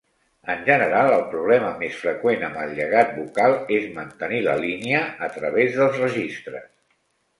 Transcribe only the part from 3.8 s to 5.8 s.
mantenir la "línia" a través